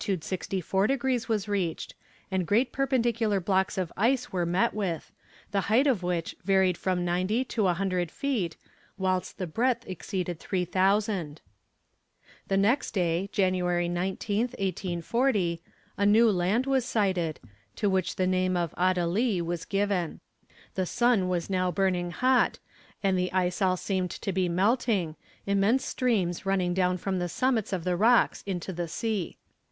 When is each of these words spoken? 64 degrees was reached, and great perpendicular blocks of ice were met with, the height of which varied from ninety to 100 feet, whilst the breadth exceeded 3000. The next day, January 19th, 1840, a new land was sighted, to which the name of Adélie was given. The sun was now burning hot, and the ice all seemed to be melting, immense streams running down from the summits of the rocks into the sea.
64 0.03 0.87
degrees 0.87 1.29
was 1.29 1.47
reached, 1.47 1.93
and 2.31 2.47
great 2.47 2.71
perpendicular 2.73 3.39
blocks 3.39 3.77
of 3.77 3.93
ice 3.95 4.31
were 4.33 4.47
met 4.47 4.73
with, 4.73 5.11
the 5.51 5.61
height 5.69 5.85
of 5.85 6.01
which 6.01 6.35
varied 6.43 6.75
from 6.75 7.05
ninety 7.05 7.45
to 7.45 7.65
100 7.65 8.09
feet, 8.09 8.57
whilst 8.97 9.37
the 9.37 9.45
breadth 9.45 9.87
exceeded 9.87 10.39
3000. 10.39 11.39
The 12.47 12.57
next 12.57 12.95
day, 12.95 13.29
January 13.31 13.87
19th, 13.87 14.57
1840, 14.59 15.61
a 15.97 16.05
new 16.07 16.31
land 16.31 16.65
was 16.65 16.83
sighted, 16.83 17.39
to 17.75 17.87
which 17.87 18.15
the 18.15 18.25
name 18.25 18.57
of 18.57 18.73
Adélie 18.77 19.39
was 19.39 19.65
given. 19.65 20.19
The 20.73 20.87
sun 20.87 21.29
was 21.29 21.47
now 21.47 21.69
burning 21.71 22.09
hot, 22.09 22.57
and 23.03 23.19
the 23.19 23.31
ice 23.31 23.61
all 23.61 23.77
seemed 23.77 24.09
to 24.09 24.31
be 24.33 24.49
melting, 24.49 25.15
immense 25.45 25.85
streams 25.85 26.43
running 26.43 26.73
down 26.73 26.97
from 26.97 27.19
the 27.19 27.29
summits 27.29 27.71
of 27.71 27.83
the 27.83 27.95
rocks 27.95 28.41
into 28.47 28.73
the 28.73 28.87
sea. 28.87 29.37